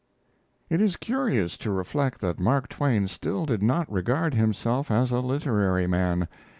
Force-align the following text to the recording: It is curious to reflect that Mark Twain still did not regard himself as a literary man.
It 0.67 0.81
is 0.81 0.95
curious 0.97 1.57
to 1.57 1.69
reflect 1.69 2.21
that 2.21 2.39
Mark 2.39 2.67
Twain 2.69 3.07
still 3.07 3.45
did 3.45 3.61
not 3.61 3.87
regard 3.91 4.33
himself 4.33 4.89
as 4.89 5.11
a 5.11 5.19
literary 5.19 5.85
man. 5.85 6.27